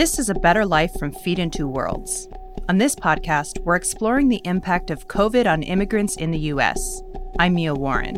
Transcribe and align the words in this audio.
This 0.00 0.18
is 0.18 0.30
a 0.30 0.34
better 0.34 0.64
life 0.64 0.98
from 0.98 1.12
Feet 1.12 1.38
in 1.38 1.50
Two 1.50 1.68
Worlds. 1.68 2.26
On 2.70 2.78
this 2.78 2.94
podcast, 2.94 3.60
we're 3.64 3.76
exploring 3.76 4.30
the 4.30 4.40
impact 4.46 4.90
of 4.90 5.08
COVID 5.08 5.46
on 5.46 5.62
immigrants 5.62 6.16
in 6.16 6.30
the 6.30 6.38
U.S. 6.54 7.02
I'm 7.38 7.52
Mia 7.52 7.74
Warren. 7.74 8.16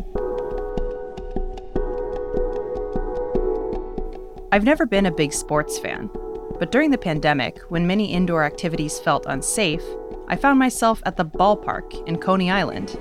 I've 4.53 4.63
never 4.63 4.85
been 4.85 5.07
a 5.07 5.11
big 5.11 5.33
sports 5.33 5.77
fan, 5.77 6.09
but 6.57 6.71
during 6.71 6.89
the 6.89 6.97
pandemic, 6.97 7.59
when 7.67 7.85
many 7.85 8.13
indoor 8.13 8.45
activities 8.45 8.97
felt 8.99 9.25
unsafe, 9.25 9.83
I 10.29 10.37
found 10.37 10.59
myself 10.59 11.03
at 11.05 11.17
the 11.17 11.25
ballpark 11.25 12.07
in 12.07 12.17
Coney 12.17 12.49
Island. 12.49 12.97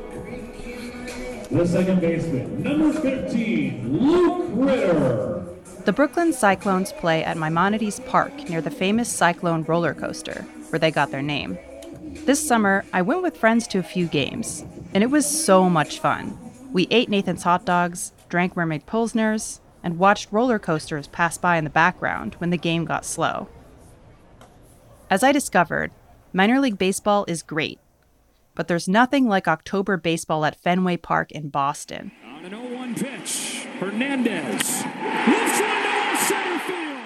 The 1.53 1.69
second 1.69 2.01
baseman, 2.01 2.65
number 2.65 2.93
15, 3.01 3.97
Luke 3.97 4.43
Ritter. 4.49 5.32
The 5.85 5.93
Brooklyn 5.93 6.33
Cyclones 6.33 6.93
play 6.93 7.25
at 7.25 7.37
Maimonides 7.37 7.99
Park 8.07 8.49
near 8.49 8.61
the 8.61 8.71
famous 8.71 9.13
Cyclone 9.13 9.65
roller 9.65 9.95
coaster, 9.95 10.43
where 10.71 10.79
they 10.79 10.93
got 10.93 11.11
their 11.11 11.23
name. 11.23 11.59
This 12.25 12.47
summer, 12.47 12.85
I 12.93 13.03
went 13.03 13.23
with 13.23 13.37
friends 13.37 13.67
to 13.69 13.81
a 13.81 13.83
few 13.83 14.07
games, 14.07 14.65
and 14.95 15.03
it 15.03 15.11
was 15.11 15.27
so 15.27 15.69
much 15.69 15.99
fun. 15.99 16.39
We 16.73 16.87
ate 16.93 17.09
Nathan's 17.09 17.43
hot 17.43 17.65
dogs, 17.65 18.13
drank 18.29 18.57
Mermaid 18.57 18.87
Pilsners, 18.87 19.59
and 19.83 19.99
watched 19.99 20.31
roller 20.31 20.61
coasters 20.61 21.09
pass 21.09 21.37
by 21.37 21.57
in 21.57 21.65
the 21.65 21.71
background 21.71 22.35
when 22.35 22.51
the 22.51 22.57
game 22.57 22.85
got 22.85 23.05
slow. 23.05 23.49
As 25.11 25.25
I 25.25 25.33
discovered, 25.33 25.91
minor 26.33 26.61
league 26.61 26.79
baseball 26.79 27.25
is 27.27 27.43
great, 27.43 27.81
but 28.55 28.69
there's 28.69 28.87
nothing 28.87 29.27
like 29.27 29.49
October 29.49 29.97
baseball 29.97 30.45
at 30.45 30.63
Fenway 30.63 30.99
Park 30.99 31.33
in 31.33 31.49
Boston. 31.49 32.13
On 32.25 32.45
an 32.45 32.53
0-1 32.53 32.97
pitch, 32.97 33.67
Hernandez 33.81 34.85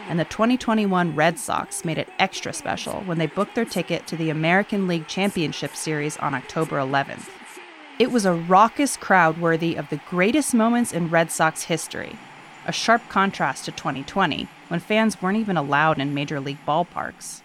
And 0.09 0.21
the 0.21 0.25
2021 0.25 1.17
Red 1.17 1.37
Sox 1.37 1.85
made 1.85 1.99
it 1.99 2.09
extra 2.19 2.53
special 2.53 3.01
when 3.03 3.19
they 3.19 3.27
booked 3.27 3.57
their 3.57 3.65
ticket 3.65 4.07
to 4.07 4.17
the 4.17 4.31
American 4.31 4.87
League 4.87 5.09
Championship 5.09 5.75
Series 5.75 6.17
on 6.19 6.33
October 6.33 6.77
11th. 6.77 7.29
It 7.99 8.13
was 8.13 8.25
a 8.25 8.35
raucous 8.35 8.97
crowd 8.97 9.39
worthy 9.39 9.75
of 9.75 9.89
the 9.89 10.01
greatest 10.09 10.55
moments 10.55 10.93
in 10.93 11.11
Red 11.11 11.33
Sox 11.33 11.65
history, 11.65 12.17
a 12.67 12.73
sharp 12.73 13.03
contrast 13.09 13.65
to 13.65 13.73
2020, 13.73 14.47
when 14.69 14.81
fans 14.81 15.21
weren't 15.21 15.39
even 15.39 15.57
allowed 15.57 15.99
in 15.99 16.15
major 16.15 16.39
league 16.39 16.65
ballparks. 16.67 17.43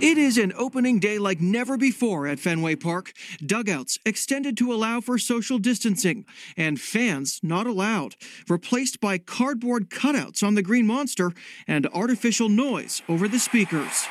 It 0.00 0.16
is 0.16 0.38
an 0.38 0.52
opening 0.56 1.00
day 1.00 1.18
like 1.18 1.40
never 1.40 1.76
before 1.76 2.28
at 2.28 2.38
Fenway 2.38 2.76
Park. 2.76 3.12
Dugouts 3.44 3.98
extended 4.06 4.56
to 4.58 4.72
allow 4.72 5.00
for 5.00 5.18
social 5.18 5.58
distancing, 5.58 6.24
and 6.56 6.80
fans 6.80 7.40
not 7.42 7.66
allowed, 7.66 8.14
replaced 8.48 9.00
by 9.00 9.18
cardboard 9.18 9.90
cutouts 9.90 10.44
on 10.44 10.54
the 10.54 10.62
Green 10.62 10.86
Monster 10.86 11.32
and 11.66 11.88
artificial 11.88 12.48
noise 12.48 13.02
over 13.08 13.26
the 13.26 13.40
speakers. 13.40 14.06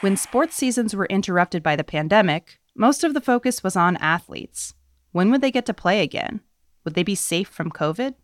When 0.00 0.16
sports 0.16 0.56
seasons 0.56 0.96
were 0.96 1.06
interrupted 1.06 1.62
by 1.62 1.76
the 1.76 1.84
pandemic, 1.84 2.58
most 2.74 3.04
of 3.04 3.14
the 3.14 3.20
focus 3.20 3.62
was 3.62 3.76
on 3.76 3.96
athletes. 3.98 4.74
When 5.12 5.30
would 5.30 5.40
they 5.40 5.52
get 5.52 5.66
to 5.66 5.74
play 5.74 6.02
again? 6.02 6.40
Would 6.84 6.94
they 6.94 7.04
be 7.04 7.14
safe 7.14 7.48
from 7.48 7.70
COVID? 7.70 8.14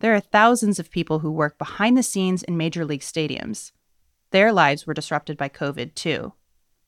There 0.00 0.16
are 0.16 0.20
thousands 0.20 0.80
of 0.80 0.90
people 0.90 1.20
who 1.20 1.30
work 1.30 1.58
behind 1.58 1.96
the 1.96 2.02
scenes 2.02 2.42
in 2.42 2.56
major 2.56 2.84
league 2.84 3.02
stadiums. 3.02 3.70
Their 4.32 4.50
lives 4.50 4.86
were 4.86 4.94
disrupted 4.94 5.36
by 5.36 5.50
COVID, 5.50 5.94
too. 5.94 6.32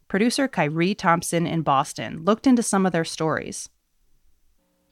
Producer 0.09 0.49
Kyrie 0.49 0.95
Thompson 0.95 1.47
in 1.47 1.61
Boston 1.61 2.25
looked 2.25 2.47
into 2.47 2.63
some 2.63 2.87
of 2.87 2.93
their 2.93 3.05
stories. 3.05 3.69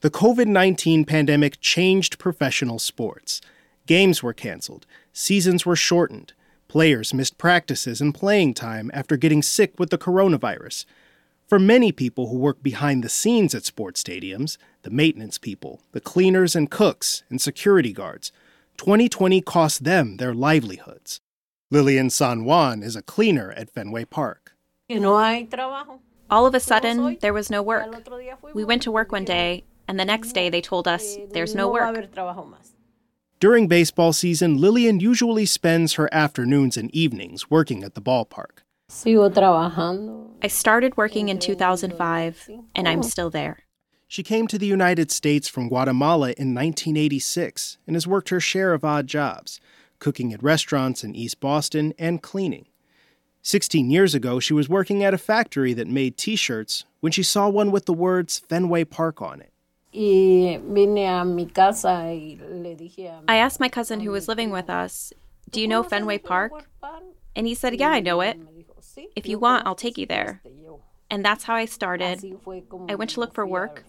The 0.01 0.11
COVID 0.11 0.47
19 0.47 1.05
pandemic 1.05 1.59
changed 1.61 2.19
professional 2.19 2.77
sports. 2.77 3.41
Games 3.87 4.21
were 4.21 4.33
canceled, 4.33 4.85
seasons 5.11 5.65
were 5.65 5.75
shortened, 5.75 6.33
players 6.67 7.13
missed 7.13 7.39
practices 7.39 7.99
and 7.99 8.13
playing 8.13 8.53
time 8.53 8.91
after 8.93 9.17
getting 9.17 9.41
sick 9.41 9.79
with 9.79 9.89
the 9.89 9.97
coronavirus. 9.97 10.85
For 11.47 11.57
many 11.57 11.91
people 11.91 12.29
who 12.29 12.37
work 12.37 12.61
behind 12.61 13.03
the 13.03 13.09
scenes 13.09 13.55
at 13.55 13.65
sports 13.65 14.03
stadiums, 14.03 14.57
the 14.83 14.91
maintenance 14.91 15.39
people, 15.39 15.81
the 15.91 16.01
cleaners 16.01 16.55
and 16.55 16.69
cooks, 16.69 17.23
and 17.29 17.41
security 17.41 17.93
guards, 17.93 18.31
2020 18.77 19.41
cost 19.41 19.83
them 19.83 20.17
their 20.17 20.35
livelihoods. 20.35 21.19
Lillian 21.73 22.11
San 22.11 22.45
Juan 22.45 22.83
is 22.83 22.95
a 22.95 23.01
cleaner 23.01 23.51
at 23.53 23.67
Fenway 23.67 24.05
Park. 24.05 24.55
All 26.29 26.45
of 26.45 26.53
a 26.53 26.59
sudden, 26.59 27.17
there 27.19 27.33
was 27.33 27.49
no 27.49 27.63
work. 27.63 28.07
We 28.53 28.63
went 28.63 28.83
to 28.83 28.91
work 28.91 29.11
one 29.11 29.25
day, 29.25 29.63
and 29.87 29.99
the 29.99 30.05
next 30.05 30.33
day 30.33 30.51
they 30.51 30.61
told 30.61 30.87
us 30.87 31.17
there's 31.31 31.55
no 31.55 31.67
work. 31.67 32.11
During 33.39 33.67
baseball 33.67 34.13
season, 34.13 34.61
Lillian 34.61 34.99
usually 34.99 35.47
spends 35.47 35.93
her 35.93 36.13
afternoons 36.13 36.77
and 36.77 36.93
evenings 36.93 37.49
working 37.49 37.83
at 37.83 37.95
the 37.95 38.01
ballpark. 38.03 38.61
I 40.43 40.47
started 40.49 40.95
working 40.95 41.29
in 41.29 41.39
2005, 41.39 42.49
and 42.75 42.87
I'm 42.87 43.01
still 43.01 43.31
there. 43.31 43.63
She 44.07 44.21
came 44.21 44.45
to 44.45 44.59
the 44.59 44.67
United 44.67 45.09
States 45.09 45.47
from 45.47 45.69
Guatemala 45.69 46.33
in 46.37 46.53
1986 46.53 47.79
and 47.87 47.95
has 47.95 48.05
worked 48.05 48.29
her 48.29 48.39
share 48.39 48.73
of 48.73 48.85
odd 48.85 49.07
jobs 49.07 49.59
cooking 50.03 50.33
at 50.33 50.43
restaurants 50.43 51.01
in 51.03 51.15
East 51.15 51.39
Boston, 51.39 51.93
and 51.97 52.21
cleaning. 52.21 52.65
16 53.41 53.89
years 53.89 54.13
ago, 54.13 54.39
she 54.39 54.53
was 54.53 54.67
working 54.67 55.01
at 55.01 55.13
a 55.13 55.17
factory 55.17 55.73
that 55.73 55.87
made 55.87 56.17
t 56.17 56.35
shirts 56.35 56.83
when 56.99 57.11
she 57.13 57.23
saw 57.23 57.47
one 57.47 57.71
with 57.71 57.85
the 57.85 57.93
words 57.93 58.39
Fenway 58.39 58.83
Park 58.83 59.21
on 59.21 59.41
it. 59.41 59.51
I 63.27 63.35
asked 63.37 63.59
my 63.59 63.69
cousin 63.69 64.01
who 64.01 64.11
was 64.11 64.27
living 64.27 64.49
with 64.49 64.69
us, 64.69 65.13
Do 65.49 65.61
you 65.61 65.67
know 65.67 65.83
Fenway 65.83 66.17
Park? 66.17 66.51
And 67.35 67.47
he 67.47 67.55
said, 67.55 67.75
Yeah, 67.79 67.91
I 67.91 68.01
know 68.01 68.19
it. 68.21 68.37
If 69.15 69.27
you 69.27 69.39
want, 69.39 69.65
I'll 69.65 69.75
take 69.75 69.97
you 69.97 70.05
there. 70.05 70.41
And 71.09 71.23
that's 71.23 71.45
how 71.45 71.55
I 71.55 71.65
started. 71.65 72.23
I 72.89 72.95
went 72.95 73.11
to 73.11 73.19
look 73.19 73.33
for 73.33 73.45
work, 73.45 73.85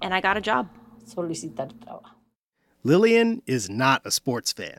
and 0.00 0.14
I 0.14 0.20
got 0.20 0.36
a 0.36 0.40
job. 0.40 0.68
Lillian 2.82 3.42
is 3.46 3.68
not 3.68 4.02
a 4.06 4.10
sports 4.10 4.52
fan. 4.52 4.78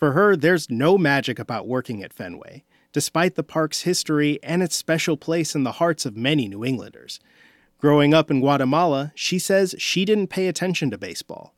For 0.00 0.12
her, 0.12 0.34
there's 0.34 0.70
no 0.70 0.96
magic 0.96 1.38
about 1.38 1.68
working 1.68 2.02
at 2.02 2.14
Fenway, 2.14 2.64
despite 2.90 3.34
the 3.34 3.42
park's 3.42 3.82
history 3.82 4.38
and 4.42 4.62
its 4.62 4.74
special 4.74 5.18
place 5.18 5.54
in 5.54 5.62
the 5.62 5.72
hearts 5.72 6.06
of 6.06 6.16
many 6.16 6.48
New 6.48 6.64
Englanders. 6.64 7.20
Growing 7.76 8.14
up 8.14 8.30
in 8.30 8.40
Guatemala, 8.40 9.12
she 9.14 9.38
says 9.38 9.74
she 9.76 10.06
didn't 10.06 10.28
pay 10.28 10.48
attention 10.48 10.90
to 10.90 10.96
baseball. 10.96 11.54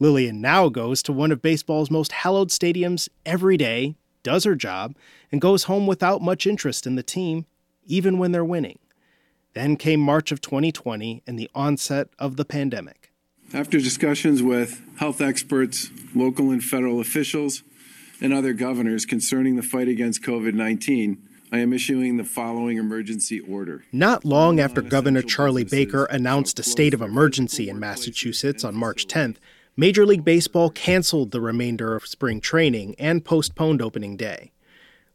Lillian 0.00 0.40
now 0.40 0.68
goes 0.68 1.00
to 1.04 1.12
one 1.12 1.30
of 1.30 1.40
baseball's 1.40 1.88
most 1.88 2.10
hallowed 2.10 2.48
stadiums 2.48 3.08
every 3.24 3.56
day, 3.56 3.94
does 4.24 4.42
her 4.42 4.56
job, 4.56 4.96
and 5.30 5.40
goes 5.40 5.64
home 5.64 5.86
without 5.86 6.20
much 6.20 6.44
interest 6.44 6.88
in 6.88 6.96
the 6.96 7.04
team, 7.04 7.46
even 7.84 8.18
when 8.18 8.32
they're 8.32 8.44
winning. 8.44 8.80
Then 9.54 9.76
came 9.76 10.00
March 10.00 10.32
of 10.32 10.40
2020 10.40 11.22
and 11.24 11.38
the 11.38 11.48
onset 11.54 12.08
of 12.18 12.34
the 12.34 12.44
pandemic. 12.44 13.12
After 13.54 13.78
discussions 13.78 14.42
with 14.42 14.82
health 14.98 15.20
experts, 15.20 15.90
local 16.16 16.50
and 16.50 16.62
federal 16.62 16.98
officials, 16.98 17.62
and 18.20 18.32
other 18.32 18.52
governors 18.52 19.06
concerning 19.06 19.56
the 19.56 19.62
fight 19.62 19.88
against 19.88 20.22
COVID 20.22 20.54
19, 20.54 21.18
I 21.52 21.58
am 21.58 21.72
issuing 21.72 22.16
the 22.16 22.24
following 22.24 22.76
emergency 22.76 23.40
order. 23.40 23.84
Not 23.92 24.24
long 24.24 24.58
after 24.58 24.82
Governor 24.82 25.22
Charlie 25.22 25.64
Baker 25.64 26.06
announced 26.06 26.58
a 26.58 26.64
state 26.64 26.92
of 26.92 27.02
emergency 27.02 27.68
in 27.68 27.78
Massachusetts 27.78 28.64
on 28.64 28.74
March 28.74 29.06
10th, 29.06 29.36
Major 29.76 30.06
League 30.06 30.24
Baseball 30.24 30.70
canceled 30.70 31.30
the 31.30 31.40
remainder 31.40 31.94
of 31.94 32.06
spring 32.06 32.40
training 32.40 32.94
and 32.98 33.24
postponed 33.24 33.82
opening 33.82 34.16
day. 34.16 34.52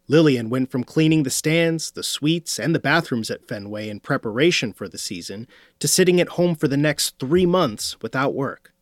Lillian 0.07 0.49
went 0.49 0.69
from 0.69 0.83
cleaning 0.83 1.23
the 1.23 1.29
stands, 1.29 1.91
the 1.91 2.03
suites, 2.03 2.59
and 2.59 2.75
the 2.75 2.79
bathrooms 2.79 3.31
at 3.31 3.47
Fenway 3.47 3.89
in 3.89 3.99
preparation 3.99 4.71
for 4.73 4.87
the 4.87 4.97
season 4.97 5.47
to 5.79 5.87
sitting 5.87 6.21
at 6.21 6.29
home 6.29 6.55
for 6.55 6.67
the 6.67 6.77
next 6.77 7.17
three 7.17 7.45
months 7.45 7.99
without 8.01 8.33
work. 8.33 8.73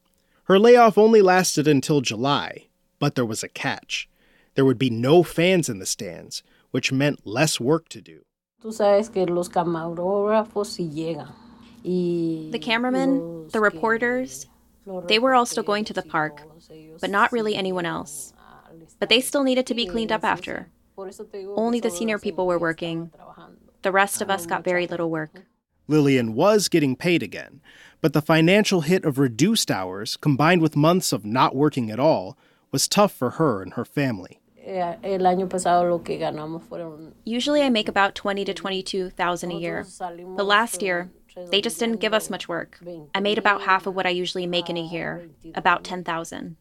Her 0.45 0.59
layoff 0.59 0.97
only 0.97 1.21
lasted 1.21 1.67
until 1.67 2.01
July, 2.01 2.65
but 2.99 3.15
there 3.15 3.25
was 3.25 3.43
a 3.43 3.47
catch. 3.47 4.08
There 4.59 4.65
would 4.65 4.77
be 4.77 4.89
no 4.89 5.23
fans 5.23 5.69
in 5.69 5.79
the 5.79 5.85
stands, 5.85 6.43
which 6.71 6.91
meant 6.91 7.25
less 7.25 7.61
work 7.61 7.87
to 7.95 8.01
do. 8.01 8.25
The 8.61 9.39
cameramen, 12.61 13.47
the 13.53 13.61
reporters, 13.61 14.47
they 15.07 15.17
were 15.17 15.33
all 15.33 15.45
still 15.45 15.63
going 15.63 15.85
to 15.85 15.93
the 15.93 16.01
park, 16.01 16.41
but 16.99 17.09
not 17.09 17.31
really 17.31 17.55
anyone 17.55 17.85
else. 17.85 18.33
But 18.99 19.07
they 19.07 19.21
still 19.21 19.45
needed 19.45 19.65
to 19.67 19.73
be 19.73 19.85
cleaned 19.85 20.11
up 20.11 20.25
after. 20.25 20.67
Only 20.97 21.79
the 21.79 21.89
senior 21.89 22.19
people 22.19 22.45
were 22.45 22.59
working. 22.59 23.11
The 23.83 23.93
rest 23.93 24.21
of 24.21 24.29
us 24.29 24.45
got 24.45 24.65
very 24.65 24.87
little 24.87 25.09
work. 25.09 25.43
Lillian 25.87 26.35
was 26.35 26.67
getting 26.67 26.97
paid 26.97 27.23
again, 27.23 27.61
but 28.01 28.11
the 28.11 28.21
financial 28.21 28.81
hit 28.81 29.05
of 29.05 29.19
reduced 29.19 29.71
hours, 29.71 30.17
combined 30.17 30.61
with 30.61 30.75
months 30.75 31.13
of 31.13 31.23
not 31.23 31.55
working 31.55 31.89
at 31.89 31.97
all, 31.97 32.37
was 32.71 32.87
tough 32.87 33.11
for 33.11 33.31
her 33.31 33.61
and 33.61 33.73
her 33.73 33.85
family. 33.85 34.38
Usually 37.25 37.61
I 37.61 37.69
make 37.69 37.87
about 37.87 38.15
20 38.15 38.45
to 38.45 38.53
22,000 38.53 39.51
a 39.51 39.55
year. 39.55 39.85
The 40.37 40.43
last 40.43 40.81
year, 40.81 41.09
they 41.49 41.61
just 41.61 41.79
didn't 41.79 41.99
give 41.99 42.13
us 42.13 42.29
much 42.29 42.47
work. 42.47 42.79
I 43.15 43.19
made 43.19 43.37
about 43.37 43.61
half 43.63 43.87
of 43.87 43.95
what 43.95 44.05
I 44.05 44.09
usually 44.09 44.45
make 44.47 44.69
in 44.69 44.77
a 44.77 44.81
year, 44.81 45.29
about 45.55 45.83
10,000. 45.83 46.55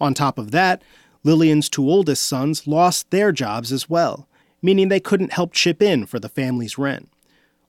On 0.00 0.14
top 0.14 0.38
of 0.38 0.50
that, 0.52 0.82
Lillian's 1.22 1.68
two 1.68 1.88
oldest 1.88 2.24
sons 2.24 2.66
lost 2.66 3.10
their 3.10 3.32
jobs 3.32 3.72
as 3.72 3.90
well. 3.90 4.26
meaning 4.62 4.88
they 4.88 5.00
couldn't 5.00 5.32
help 5.32 5.54
chip 5.54 5.80
in 5.80 6.04
for 6.04 6.20
the 6.20 6.28
family's 6.28 6.76
rent. 6.76 7.10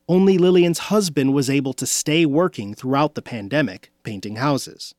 Only 0.09 0.37
Lillian's 0.37 0.89
husband 0.89 1.33
was 1.33 1.49
able 1.49 1.71
to 1.73 1.85
stay 1.85 2.25
working 2.25 2.73
throughout 2.73 3.15
the 3.15 3.21
pandemic, 3.21 3.91
painting 4.03 4.35
houses. 4.35 4.93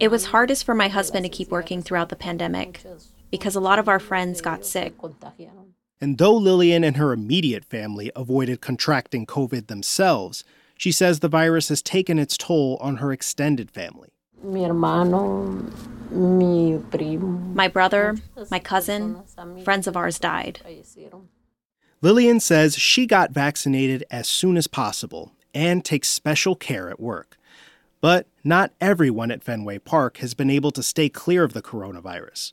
It 0.00 0.10
was 0.10 0.26
hardest 0.26 0.64
for 0.64 0.74
my 0.74 0.88
husband 0.88 1.24
to 1.24 1.28
keep 1.28 1.50
working 1.50 1.82
throughout 1.82 2.08
the 2.08 2.16
pandemic 2.16 2.82
because 3.30 3.54
a 3.54 3.60
lot 3.60 3.78
of 3.78 3.88
our 3.88 3.98
friends 3.98 4.40
got 4.40 4.64
sick. 4.64 4.94
And 6.00 6.18
though 6.18 6.36
Lillian 6.36 6.84
and 6.84 6.96
her 6.96 7.12
immediate 7.12 7.64
family 7.64 8.10
avoided 8.14 8.60
contracting 8.60 9.26
COVID 9.26 9.68
themselves, 9.68 10.44
she 10.76 10.92
says 10.92 11.20
the 11.20 11.28
virus 11.28 11.68
has 11.68 11.82
taken 11.82 12.18
its 12.18 12.36
toll 12.36 12.76
on 12.80 12.96
her 12.96 13.12
extended 13.12 13.70
family. 13.70 14.10
My 14.42 14.68
brother, 17.68 18.16
my 18.50 18.58
cousin, 18.58 19.22
friends 19.64 19.86
of 19.86 19.96
ours 19.96 20.18
died. 20.18 20.60
Lillian 22.02 22.40
says 22.40 22.76
she 22.76 23.06
got 23.06 23.30
vaccinated 23.30 24.04
as 24.10 24.28
soon 24.28 24.58
as 24.58 24.66
possible 24.66 25.32
and 25.54 25.84
takes 25.84 26.08
special 26.08 26.54
care 26.54 26.90
at 26.90 27.00
work. 27.00 27.38
But 28.02 28.26
not 28.44 28.72
everyone 28.78 29.30
at 29.30 29.42
Fenway 29.42 29.78
Park 29.78 30.18
has 30.18 30.34
been 30.34 30.50
able 30.50 30.70
to 30.72 30.82
stay 30.82 31.08
clear 31.08 31.44
of 31.44 31.54
the 31.54 31.62
coronavirus. 31.62 32.52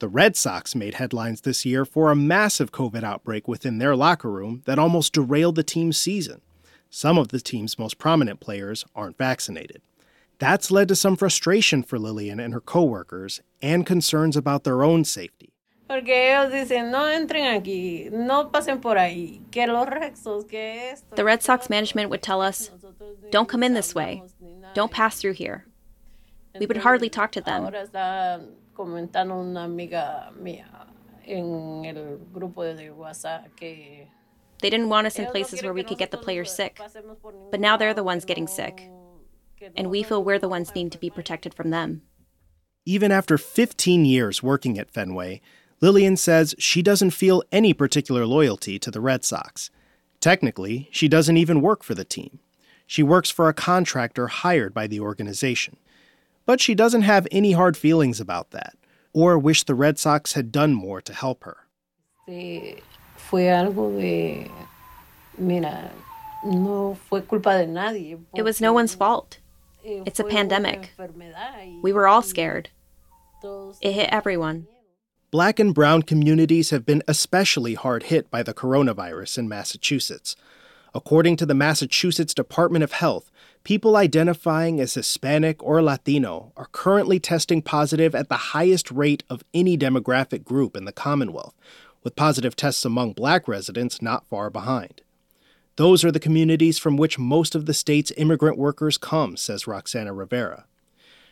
The 0.00 0.08
Red 0.08 0.36
Sox 0.36 0.74
made 0.74 0.94
headlines 0.94 1.42
this 1.42 1.64
year 1.64 1.84
for 1.84 2.10
a 2.10 2.16
massive 2.16 2.72
COVID 2.72 3.04
outbreak 3.04 3.46
within 3.46 3.78
their 3.78 3.94
locker 3.94 4.30
room 4.30 4.62
that 4.64 4.78
almost 4.78 5.12
derailed 5.12 5.54
the 5.54 5.62
team's 5.62 6.00
season. 6.00 6.40
Some 6.88 7.16
of 7.16 7.28
the 7.28 7.38
team's 7.38 7.78
most 7.78 7.98
prominent 7.98 8.40
players 8.40 8.84
aren't 8.96 9.18
vaccinated. 9.18 9.82
That's 10.40 10.70
led 10.70 10.88
to 10.88 10.96
some 10.96 11.16
frustration 11.16 11.84
for 11.84 11.98
Lillian 11.98 12.40
and 12.40 12.52
her 12.52 12.60
coworkers 12.60 13.40
and 13.62 13.86
concerns 13.86 14.36
about 14.36 14.64
their 14.64 14.82
own 14.82 15.04
safety. 15.04 15.52
The 21.14 21.24
Red 21.24 21.42
Sox 21.42 21.68
management 21.68 22.10
would 22.10 22.22
tell 22.22 22.40
us, 22.40 22.70
don't 23.30 23.48
come 23.48 23.62
in 23.62 23.74
this 23.74 23.94
way, 23.94 24.22
don't 24.74 24.92
pass 24.92 25.20
through 25.20 25.34
here. 25.34 25.66
We 26.58 26.66
would 26.66 26.78
hardly 26.78 27.08
talk 27.08 27.32
to 27.32 27.40
them 27.40 27.72
comentando 28.80 29.40
una 29.40 29.64
amiga 29.64 30.32
mía 30.40 30.66
en 31.26 31.84
el 31.84 32.18
grupo 32.32 32.64
de 32.74 32.90
WhatsApp 32.90 33.54
que 33.56 34.06
they 34.60 34.70
didn't 34.70 34.88
want 34.88 35.06
us 35.06 35.18
in 35.18 35.26
places 35.26 35.62
where 35.62 35.72
we 35.72 35.82
could 35.82 35.98
get 35.98 36.10
the 36.10 36.18
players 36.18 36.50
sick. 36.52 36.80
But 37.50 37.60
now 37.60 37.76
they're 37.76 37.94
the 37.94 38.04
ones 38.04 38.24
getting 38.24 38.46
sick. 38.46 38.90
And 39.76 39.90
we 39.90 40.02
feel 40.02 40.24
we're 40.24 40.38
the 40.38 40.48
ones 40.48 40.74
needing 40.74 40.90
to 40.90 40.98
be 40.98 41.10
protected 41.10 41.52
from 41.54 41.70
them. 41.70 42.02
Even 42.86 43.12
after 43.12 43.36
15 43.36 44.04
years 44.06 44.42
working 44.42 44.78
at 44.78 44.90
Fenway, 44.90 45.42
Lillian 45.82 46.16
says 46.16 46.54
she 46.58 46.82
doesn't 46.82 47.10
feel 47.10 47.42
any 47.52 47.74
particular 47.74 48.26
loyalty 48.26 48.78
to 48.78 48.90
the 48.90 49.00
Red 49.00 49.24
Sox. 49.24 49.70
Technically, 50.20 50.88
she 50.90 51.08
doesn't 51.08 51.36
even 51.36 51.60
work 51.60 51.82
for 51.82 51.94
the 51.94 52.04
team. 52.04 52.38
She 52.90 53.04
works 53.04 53.30
for 53.30 53.48
a 53.48 53.54
contractor 53.54 54.26
hired 54.26 54.74
by 54.74 54.88
the 54.88 54.98
organization. 54.98 55.76
But 56.44 56.60
she 56.60 56.74
doesn't 56.74 57.02
have 57.02 57.28
any 57.30 57.52
hard 57.52 57.76
feelings 57.76 58.18
about 58.18 58.50
that, 58.50 58.76
or 59.12 59.38
wish 59.38 59.62
the 59.62 59.76
Red 59.76 59.96
Sox 59.96 60.32
had 60.32 60.50
done 60.50 60.74
more 60.74 61.00
to 61.02 61.14
help 61.14 61.44
her. 61.44 61.58
It 68.34 68.42
was 68.42 68.60
no 68.60 68.72
one's 68.72 68.96
fault. 68.96 69.38
It's 69.84 70.18
a 70.18 70.24
pandemic. 70.24 70.92
We 71.82 71.92
were 71.92 72.08
all 72.08 72.22
scared. 72.22 72.70
It 73.80 73.92
hit 73.92 74.08
everyone. 74.10 74.66
Black 75.30 75.60
and 75.60 75.72
brown 75.72 76.02
communities 76.02 76.70
have 76.70 76.84
been 76.84 77.04
especially 77.06 77.74
hard 77.74 78.02
hit 78.04 78.32
by 78.32 78.42
the 78.42 78.52
coronavirus 78.52 79.38
in 79.38 79.48
Massachusetts. 79.48 80.34
According 80.94 81.36
to 81.36 81.46
the 81.46 81.54
Massachusetts 81.54 82.34
Department 82.34 82.82
of 82.82 82.92
Health, 82.92 83.30
people 83.62 83.96
identifying 83.96 84.80
as 84.80 84.94
Hispanic 84.94 85.62
or 85.62 85.80
Latino 85.82 86.52
are 86.56 86.68
currently 86.72 87.20
testing 87.20 87.62
positive 87.62 88.14
at 88.14 88.28
the 88.28 88.36
highest 88.36 88.90
rate 88.90 89.22
of 89.30 89.44
any 89.54 89.78
demographic 89.78 90.44
group 90.44 90.76
in 90.76 90.86
the 90.86 90.92
Commonwealth, 90.92 91.54
with 92.02 92.16
positive 92.16 92.56
tests 92.56 92.84
among 92.84 93.12
black 93.12 93.46
residents 93.46 94.02
not 94.02 94.26
far 94.28 94.50
behind. 94.50 95.02
Those 95.76 96.04
are 96.04 96.10
the 96.10 96.18
communities 96.18 96.78
from 96.78 96.96
which 96.96 97.18
most 97.18 97.54
of 97.54 97.66
the 97.66 97.74
state's 97.74 98.12
immigrant 98.16 98.58
workers 98.58 98.98
come, 98.98 99.36
says 99.36 99.66
Roxana 99.66 100.12
Rivera. 100.12 100.66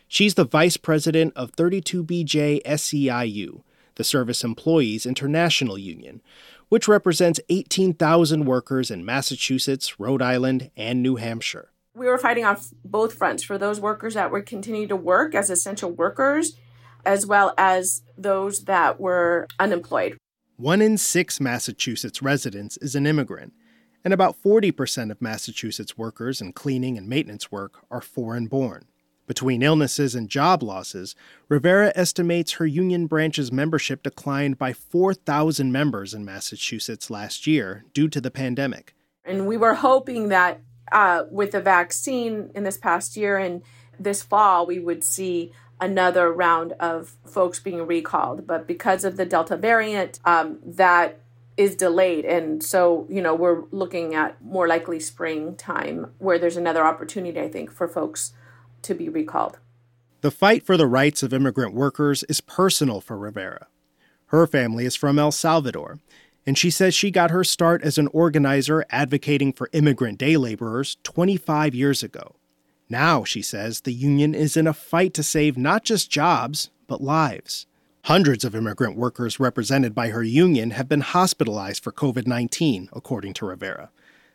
She's 0.07 0.35
the 0.35 0.45
vice 0.45 0.77
president 0.77 1.33
of 1.35 1.51
32BJ 1.51 2.63
SEIU, 2.63 3.61
the 3.95 4.03
Service 4.03 4.43
Employees 4.43 5.05
International 5.05 5.77
Union, 5.77 6.21
which 6.69 6.87
represents 6.87 7.39
18,000 7.49 8.45
workers 8.45 8.89
in 8.89 9.03
Massachusetts, 9.03 9.99
Rhode 9.99 10.21
Island, 10.21 10.71
and 10.77 11.03
New 11.03 11.17
Hampshire. 11.17 11.71
We 11.95 12.05
were 12.05 12.17
fighting 12.17 12.45
on 12.45 12.57
both 12.85 13.13
fronts 13.13 13.43
for 13.43 13.57
those 13.57 13.79
workers 13.79 14.13
that 14.13 14.31
would 14.31 14.45
continue 14.45 14.87
to 14.87 14.95
work 14.95 15.35
as 15.35 15.49
essential 15.49 15.91
workers, 15.91 16.55
as 17.05 17.25
well 17.25 17.53
as 17.57 18.03
those 18.17 18.65
that 18.65 18.99
were 18.99 19.47
unemployed. 19.59 20.17
One 20.55 20.81
in 20.81 20.97
six 20.97 21.39
Massachusetts 21.39 22.21
residents 22.21 22.77
is 22.77 22.93
an 22.93 23.07
immigrant, 23.07 23.53
and 24.03 24.13
about 24.13 24.41
40% 24.41 25.11
of 25.11 25.21
Massachusetts 25.21 25.97
workers 25.97 26.41
in 26.41 26.53
cleaning 26.53 26.97
and 26.97 27.07
maintenance 27.07 27.51
work 27.51 27.79
are 27.89 28.01
foreign 28.01 28.47
born. 28.47 28.85
Between 29.29 29.61
illnesses 29.61 30.15
and 30.15 30.27
job 30.27 30.63
losses, 30.63 31.13
Rivera 31.49 31.93
estimates 31.95 32.53
her 32.53 32.65
union 32.65 33.05
branch's 33.05 33.51
membership 33.51 34.01
declined 34.01 34.57
by 34.57 34.73
4,000 34.73 35.71
members 35.71 36.15
in 36.15 36.25
Massachusetts 36.25 37.11
last 37.11 37.45
year 37.45 37.85
due 37.93 38.09
to 38.09 38.19
the 38.19 38.31
pandemic. 38.31 38.95
And 39.23 39.45
we 39.45 39.55
were 39.55 39.75
hoping 39.75 40.29
that 40.29 40.61
uh, 40.91 41.25
with 41.29 41.51
the 41.51 41.61
vaccine 41.61 42.49
in 42.55 42.63
this 42.63 42.77
past 42.77 43.15
year 43.15 43.37
and 43.37 43.61
this 43.99 44.23
fall, 44.23 44.65
we 44.65 44.79
would 44.79 45.03
see 45.03 45.51
another 45.79 46.33
round 46.33 46.71
of 46.79 47.15
folks 47.23 47.59
being 47.59 47.85
recalled. 47.85 48.47
But 48.47 48.65
because 48.65 49.05
of 49.05 49.15
the 49.15 49.25
Delta 49.27 49.55
variant, 49.55 50.19
um, 50.25 50.57
that 50.65 51.19
is 51.55 51.75
delayed. 51.75 52.25
And 52.25 52.63
so, 52.63 53.05
you 53.11 53.21
know, 53.21 53.35
we're 53.35 53.61
looking 53.69 54.15
at 54.15 54.43
more 54.43 54.67
likely 54.67 54.99
springtime 54.99 56.13
where 56.17 56.39
there's 56.39 56.57
another 56.57 56.83
opportunity, 56.83 57.39
I 57.39 57.47
think, 57.47 57.71
for 57.71 57.87
folks 57.87 58.33
to 58.83 58.93
be 58.93 59.09
recalled. 59.09 59.59
The 60.21 60.31
fight 60.31 60.65
for 60.65 60.75
the 60.75 60.87
rights 60.87 61.23
of 61.23 61.33
immigrant 61.33 61.73
workers 61.73 62.23
is 62.23 62.41
personal 62.41 62.99
for 62.99 63.17
Rivera. 63.17 63.67
Her 64.27 64.45
family 64.45 64.85
is 64.85 64.95
from 64.95 65.17
El 65.17 65.31
Salvador, 65.31 65.99
and 66.45 66.57
she 66.57 66.69
says 66.69 66.93
she 66.93 67.09
got 67.09 67.31
her 67.31 67.43
start 67.43 67.81
as 67.83 67.97
an 67.97 68.07
organizer 68.07 68.85
advocating 68.89 69.53
for 69.53 69.69
immigrant 69.71 70.17
day 70.17 70.35
laborers 70.35 70.97
25 71.03 71.73
years 71.73 72.03
ago. 72.03 72.35
Now, 72.89 73.23
she 73.23 73.41
says, 73.41 73.81
the 73.81 73.93
union 73.93 74.35
is 74.35 74.57
in 74.57 74.67
a 74.67 74.73
fight 74.73 75.13
to 75.13 75.23
save 75.23 75.57
not 75.57 75.83
just 75.83 76.11
jobs, 76.11 76.69
but 76.87 77.01
lives. 77.01 77.65
Hundreds 78.05 78.43
of 78.43 78.55
immigrant 78.55 78.97
workers 78.97 79.39
represented 79.39 79.93
by 79.93 80.09
her 80.09 80.23
union 80.23 80.71
have 80.71 80.89
been 80.89 81.01
hospitalized 81.01 81.83
for 81.83 81.91
COVID 81.91 82.27
19, 82.27 82.89
according 82.93 83.33
to 83.35 83.45
Rivera. 83.45 83.89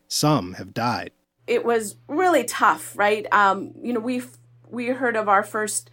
Some 0.08 0.54
have 0.54 0.72
died 0.72 1.10
it 1.46 1.64
was 1.64 1.96
really 2.08 2.44
tough, 2.44 2.96
right? 2.96 3.26
Um, 3.32 3.72
you 3.82 3.92
know, 3.92 4.00
we 4.00 4.22
we 4.68 4.88
heard 4.88 5.16
of 5.16 5.28
our 5.28 5.42
first 5.42 5.90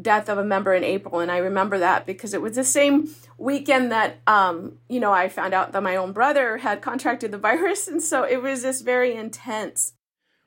death 0.00 0.28
of 0.28 0.38
a 0.38 0.44
member 0.44 0.74
in 0.74 0.84
April, 0.84 1.20
and 1.20 1.30
I 1.30 1.38
remember 1.38 1.78
that 1.78 2.06
because 2.06 2.34
it 2.34 2.42
was 2.42 2.56
the 2.56 2.64
same 2.64 3.14
weekend 3.38 3.92
that 3.92 4.18
um, 4.26 4.78
you 4.88 5.00
know 5.00 5.12
I 5.12 5.28
found 5.28 5.54
out 5.54 5.72
that 5.72 5.82
my 5.82 5.96
own 5.96 6.12
brother 6.12 6.58
had 6.58 6.80
contracted 6.82 7.30
the 7.30 7.38
virus, 7.50 7.88
and 7.88 8.02
so 8.02 8.24
it 8.24 8.42
was 8.42 8.62
just 8.62 8.84
very 8.84 9.14
intense. 9.14 9.92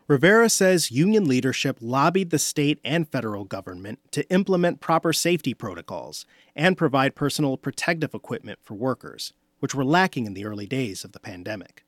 Rivera 0.07 0.47
says 0.47 0.89
union 0.89 1.25
leadership 1.25 1.79
lobbied 1.81 2.29
the 2.29 2.39
state 2.39 2.79
and 2.85 3.09
federal 3.09 3.43
government 3.43 3.99
to 4.11 4.27
implement 4.29 4.79
proper 4.79 5.11
safety 5.11 5.53
protocols 5.53 6.25
and 6.55 6.77
provide 6.77 7.13
personal 7.13 7.57
protective 7.57 8.13
equipment 8.13 8.59
for 8.61 8.73
workers, 8.73 9.33
which 9.59 9.75
were 9.75 9.83
lacking 9.83 10.25
in 10.25 10.33
the 10.33 10.45
early 10.45 10.65
days 10.65 11.03
of 11.03 11.11
the 11.11 11.19
pandemic. 11.19 11.83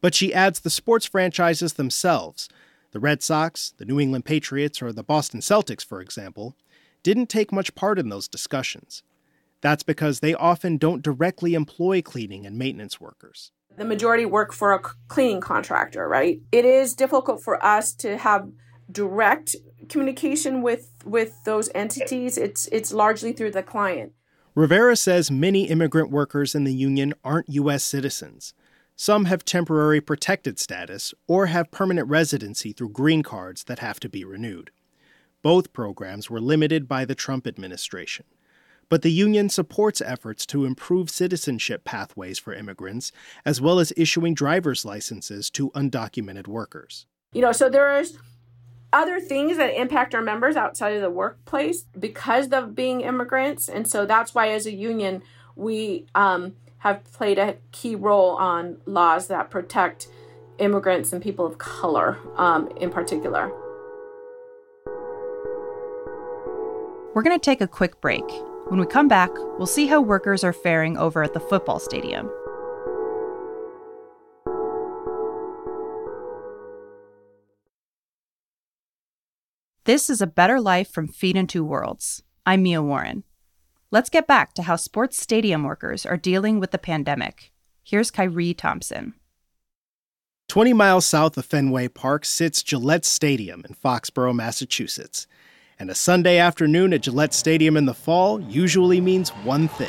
But 0.00 0.14
she 0.14 0.32
adds 0.32 0.60
the 0.60 0.70
sports 0.70 1.06
franchises 1.06 1.74
themselves, 1.74 2.48
the 2.92 3.00
Red 3.00 3.22
Sox, 3.22 3.74
the 3.76 3.84
New 3.84 4.00
England 4.00 4.24
Patriots, 4.24 4.82
or 4.82 4.92
the 4.92 5.02
Boston 5.02 5.40
Celtics, 5.40 5.84
for 5.84 6.00
example, 6.00 6.56
didn't 7.02 7.28
take 7.28 7.52
much 7.52 7.74
part 7.74 7.98
in 7.98 8.08
those 8.08 8.28
discussions. 8.28 9.02
That's 9.60 9.82
because 9.82 10.20
they 10.20 10.34
often 10.34 10.78
don't 10.78 11.02
directly 11.02 11.54
employ 11.54 12.02
cleaning 12.02 12.46
and 12.46 12.58
maintenance 12.58 13.00
workers. 13.00 13.52
The 13.76 13.84
majority 13.84 14.24
work 14.24 14.52
for 14.52 14.72
a 14.72 14.80
cleaning 15.08 15.40
contractor, 15.40 16.08
right? 16.08 16.40
It 16.50 16.64
is 16.64 16.94
difficult 16.94 17.42
for 17.42 17.64
us 17.64 17.92
to 17.94 18.16
have 18.16 18.50
direct 18.90 19.54
communication 19.88 20.62
with 20.62 20.90
with 21.04 21.44
those 21.44 21.70
entities. 21.74 22.36
It's 22.36 22.66
it's 22.72 22.92
largely 22.92 23.32
through 23.32 23.52
the 23.52 23.62
client. 23.62 24.12
Rivera 24.54 24.96
says 24.96 25.30
many 25.30 25.68
immigrant 25.68 26.10
workers 26.10 26.54
in 26.54 26.64
the 26.64 26.74
union 26.74 27.14
aren't 27.22 27.48
US 27.50 27.84
citizens. 27.84 28.52
Some 29.02 29.24
have 29.24 29.46
temporary 29.46 30.02
protected 30.02 30.58
status 30.58 31.14
or 31.26 31.46
have 31.46 31.70
permanent 31.70 32.06
residency 32.06 32.74
through 32.74 32.90
green 32.90 33.22
cards 33.22 33.64
that 33.64 33.78
have 33.78 33.98
to 34.00 34.10
be 34.10 34.26
renewed. 34.26 34.70
Both 35.40 35.72
programs 35.72 36.28
were 36.28 36.38
limited 36.38 36.86
by 36.86 37.06
the 37.06 37.14
Trump 37.14 37.46
administration. 37.46 38.26
But 38.90 39.00
the 39.00 39.10
union 39.10 39.48
supports 39.48 40.02
efforts 40.02 40.44
to 40.48 40.66
improve 40.66 41.08
citizenship 41.08 41.82
pathways 41.82 42.38
for 42.38 42.52
immigrants, 42.52 43.10
as 43.46 43.58
well 43.58 43.78
as 43.78 43.90
issuing 43.96 44.34
driver's 44.34 44.84
licenses 44.84 45.48
to 45.52 45.70
undocumented 45.70 46.46
workers. 46.46 47.06
You 47.32 47.40
know, 47.40 47.52
so 47.52 47.70
there's 47.70 48.18
other 48.92 49.18
things 49.18 49.56
that 49.56 49.80
impact 49.80 50.14
our 50.14 50.20
members 50.20 50.56
outside 50.56 50.92
of 50.92 51.00
the 51.00 51.08
workplace 51.08 51.86
because 51.98 52.48
of 52.50 52.74
being 52.74 53.00
immigrants. 53.00 53.66
And 53.66 53.88
so 53.88 54.04
that's 54.04 54.34
why, 54.34 54.50
as 54.50 54.66
a 54.66 54.74
union, 54.74 55.22
we 55.56 56.04
um, 56.14 56.54
have 56.80 57.04
played 57.12 57.38
a 57.38 57.56
key 57.72 57.94
role 57.94 58.30
on 58.36 58.78
laws 58.86 59.28
that 59.28 59.50
protect 59.50 60.08
immigrants 60.58 61.12
and 61.12 61.22
people 61.22 61.46
of 61.46 61.58
color 61.58 62.18
um, 62.36 62.68
in 62.76 62.90
particular. 62.90 63.50
We're 67.14 67.22
going 67.22 67.38
to 67.38 67.44
take 67.44 67.60
a 67.60 67.68
quick 67.68 68.00
break. 68.00 68.24
When 68.68 68.80
we 68.80 68.86
come 68.86 69.08
back, 69.08 69.30
we'll 69.58 69.66
see 69.66 69.88
how 69.88 70.00
workers 70.00 70.42
are 70.42 70.52
faring 70.52 70.96
over 70.96 71.22
at 71.22 71.34
the 71.34 71.40
football 71.40 71.80
stadium. 71.80 72.30
This 79.84 80.08
is 80.08 80.22
A 80.22 80.26
Better 80.26 80.60
Life 80.60 80.90
from 80.90 81.08
Feet 81.08 81.36
in 81.36 81.46
Two 81.46 81.64
Worlds. 81.64 82.22
I'm 82.46 82.62
Mia 82.62 82.80
Warren. 82.80 83.24
Let's 83.92 84.08
get 84.08 84.28
back 84.28 84.54
to 84.54 84.62
how 84.62 84.76
sports 84.76 85.20
stadium 85.20 85.64
workers 85.64 86.06
are 86.06 86.16
dealing 86.16 86.60
with 86.60 86.70
the 86.70 86.78
pandemic. 86.78 87.50
Here's 87.82 88.12
Kyrie 88.12 88.54
Thompson. 88.54 89.14
20 90.46 90.72
miles 90.74 91.04
south 91.04 91.36
of 91.36 91.44
Fenway 91.44 91.88
Park 91.88 92.24
sits 92.24 92.62
Gillette 92.62 93.04
Stadium 93.04 93.64
in 93.68 93.74
Foxborough, 93.74 94.32
Massachusetts. 94.32 95.26
And 95.76 95.90
a 95.90 95.96
Sunday 95.96 96.38
afternoon 96.38 96.92
at 96.92 97.00
Gillette 97.00 97.34
Stadium 97.34 97.76
in 97.76 97.86
the 97.86 97.94
fall 97.94 98.40
usually 98.42 99.00
means 99.00 99.30
one 99.30 99.66
thing. 99.66 99.88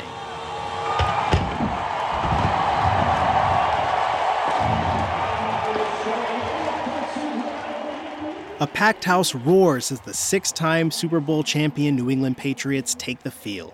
A 8.58 8.66
packed 8.66 9.04
house 9.04 9.32
roars 9.32 9.92
as 9.92 10.00
the 10.00 10.14
six 10.14 10.50
time 10.50 10.90
Super 10.90 11.20
Bowl 11.20 11.44
champion 11.44 11.94
New 11.94 12.10
England 12.10 12.36
Patriots 12.36 12.96
take 12.98 13.22
the 13.22 13.30
field. 13.30 13.72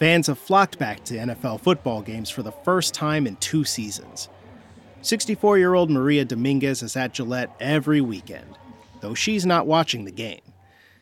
Fans 0.00 0.28
have 0.28 0.38
flocked 0.38 0.78
back 0.78 1.04
to 1.04 1.14
NFL 1.14 1.60
football 1.60 2.00
games 2.00 2.30
for 2.30 2.42
the 2.42 2.50
first 2.50 2.94
time 2.94 3.26
in 3.26 3.36
two 3.36 3.64
seasons. 3.64 4.30
64 5.02 5.58
year 5.58 5.74
old 5.74 5.90
Maria 5.90 6.24
Dominguez 6.24 6.82
is 6.82 6.96
at 6.96 7.12
Gillette 7.12 7.54
every 7.60 8.00
weekend, 8.00 8.56
though 9.02 9.12
she's 9.12 9.44
not 9.44 9.66
watching 9.66 10.06
the 10.06 10.10
game. 10.10 10.40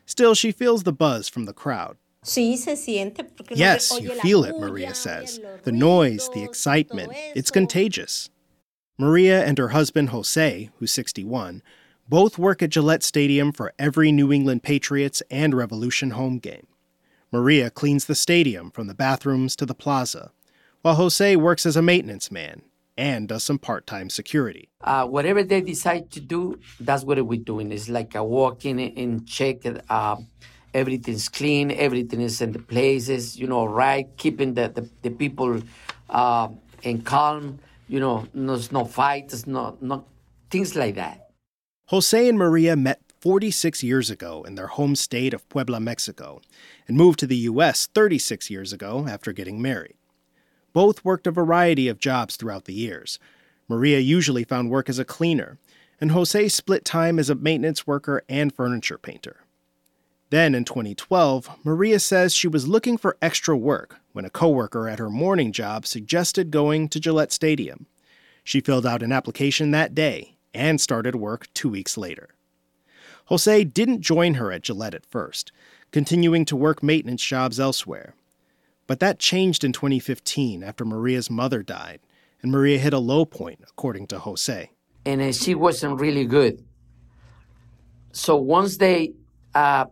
Still, 0.04 0.34
she 0.34 0.50
feels 0.50 0.82
the 0.82 0.92
buzz 0.92 1.28
from 1.28 1.44
the 1.44 1.52
crowd. 1.52 1.96
Yes, 3.56 4.00
you 4.00 4.10
feel 4.20 4.42
it, 4.42 4.58
Maria 4.58 4.92
says. 4.96 5.38
The 5.62 5.70
noise, 5.70 6.28
the 6.34 6.42
excitement, 6.42 7.12
it's 7.36 7.52
contagious. 7.52 8.30
Maria 8.98 9.44
and 9.44 9.58
her 9.58 9.68
husband 9.68 10.08
Jose, 10.08 10.70
who's 10.80 10.90
61, 10.90 11.62
both 12.08 12.36
work 12.36 12.64
at 12.64 12.70
Gillette 12.70 13.04
Stadium 13.04 13.52
for 13.52 13.72
every 13.78 14.10
New 14.10 14.32
England 14.32 14.64
Patriots 14.64 15.22
and 15.30 15.54
Revolution 15.54 16.10
home 16.10 16.40
game. 16.40 16.66
Maria 17.30 17.70
cleans 17.70 18.06
the 18.06 18.14
stadium 18.14 18.70
from 18.70 18.86
the 18.86 18.94
bathrooms 18.94 19.54
to 19.56 19.66
the 19.66 19.74
plaza, 19.74 20.32
while 20.82 20.94
Jose 20.94 21.36
works 21.36 21.66
as 21.66 21.76
a 21.76 21.82
maintenance 21.82 22.30
man 22.30 22.62
and 22.96 23.28
does 23.28 23.44
some 23.44 23.58
part 23.58 23.86
time 23.86 24.10
security. 24.10 24.68
Uh, 24.80 25.06
whatever 25.06 25.42
they 25.42 25.60
decide 25.60 26.10
to 26.10 26.20
do, 26.20 26.58
that's 26.80 27.04
what 27.04 27.24
we're 27.24 27.40
doing. 27.40 27.70
It's 27.70 27.88
like 27.88 28.14
a 28.14 28.24
walk 28.24 28.64
in 28.64 28.78
and 28.80 29.26
check 29.26 29.58
uh, 29.88 30.16
everything's 30.74 31.28
clean, 31.28 31.70
everything 31.70 32.20
is 32.20 32.40
in 32.40 32.52
the 32.52 32.58
places, 32.58 33.38
you 33.38 33.46
know, 33.46 33.66
right, 33.66 34.08
keeping 34.16 34.54
the, 34.54 34.68
the, 34.68 34.88
the 35.02 35.10
people 35.10 35.60
uh, 36.10 36.48
in 36.82 37.02
calm, 37.02 37.58
you 37.88 38.00
know, 38.00 38.26
there's 38.34 38.72
no 38.72 38.84
fights, 38.84 39.46
no, 39.46 39.76
no, 39.80 40.04
things 40.50 40.74
like 40.74 40.94
that. 40.94 41.30
Jose 41.86 42.28
and 42.28 42.38
Maria 42.38 42.76
met 42.76 43.00
46 43.20 43.82
years 43.82 44.10
ago 44.10 44.44
in 44.44 44.54
their 44.54 44.68
home 44.68 44.94
state 44.94 45.34
of 45.34 45.48
Puebla, 45.48 45.80
Mexico, 45.80 46.40
and 46.86 46.96
moved 46.96 47.18
to 47.20 47.26
the 47.26 47.36
U.S. 47.36 47.86
36 47.86 48.50
years 48.50 48.72
ago 48.72 49.06
after 49.08 49.32
getting 49.32 49.60
married. 49.60 49.96
Both 50.72 51.04
worked 51.04 51.26
a 51.26 51.32
variety 51.32 51.88
of 51.88 51.98
jobs 51.98 52.36
throughout 52.36 52.66
the 52.66 52.74
years. 52.74 53.18
Maria 53.68 53.98
usually 53.98 54.44
found 54.44 54.70
work 54.70 54.88
as 54.88 54.98
a 54.98 55.04
cleaner, 55.04 55.58
and 56.00 56.12
Jose 56.12 56.48
split 56.48 56.84
time 56.84 57.18
as 57.18 57.28
a 57.28 57.34
maintenance 57.34 57.86
worker 57.86 58.22
and 58.28 58.54
furniture 58.54 58.98
painter. 58.98 59.44
Then 60.30 60.54
in 60.54 60.64
2012, 60.64 61.50
Maria 61.64 61.98
says 61.98 62.34
she 62.34 62.48
was 62.48 62.68
looking 62.68 62.98
for 62.98 63.16
extra 63.22 63.56
work 63.56 63.96
when 64.12 64.24
a 64.24 64.30
coworker 64.30 64.88
at 64.88 64.98
her 64.98 65.10
morning 65.10 65.52
job 65.52 65.86
suggested 65.86 66.50
going 66.50 66.88
to 66.90 67.00
Gillette 67.00 67.32
Stadium. 67.32 67.86
She 68.44 68.60
filled 68.60 68.86
out 68.86 69.02
an 69.02 69.12
application 69.12 69.70
that 69.70 69.94
day 69.94 70.36
and 70.52 70.80
started 70.80 71.14
work 71.14 71.48
two 71.54 71.68
weeks 71.68 71.96
later. 71.96 72.28
Jose 73.28 73.64
didn't 73.64 74.00
join 74.00 74.34
her 74.34 74.50
at 74.50 74.62
Gillette 74.62 74.94
at 74.94 75.04
first, 75.04 75.52
continuing 75.92 76.46
to 76.46 76.56
work 76.56 76.82
maintenance 76.82 77.22
jobs 77.22 77.60
elsewhere. 77.60 78.14
But 78.86 79.00
that 79.00 79.18
changed 79.18 79.64
in 79.64 79.72
2015 79.72 80.62
after 80.62 80.82
Maria's 80.82 81.30
mother 81.30 81.62
died, 81.62 82.00
and 82.40 82.50
Maria 82.50 82.78
hit 82.78 82.94
a 82.94 82.98
low 82.98 83.26
point, 83.26 83.60
according 83.68 84.06
to 84.08 84.18
Jose. 84.20 84.70
And 85.04 85.20
uh, 85.20 85.32
she 85.32 85.54
wasn't 85.54 86.00
really 86.00 86.24
good. 86.24 86.64
So 88.12 88.36
once 88.36 88.78
they, 88.78 89.12
uh, 89.54 89.84